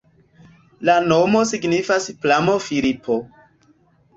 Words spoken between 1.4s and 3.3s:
signifas pramo-Filipo.